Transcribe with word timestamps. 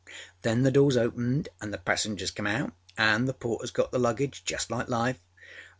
Then 0.41 0.63
the 0.63 0.71
doors 0.71 0.97
opened 0.97 1.49
and 1.61 1.71
the 1.71 1.77
passengers 1.77 2.31
came 2.31 2.47
out 2.47 2.73
and 2.97 3.27
the 3.27 3.35
porters 3.35 3.69
got 3.69 3.91
the 3.91 3.99
luggageâjust 3.99 4.71
like 4.71 4.89
life. 4.89 5.19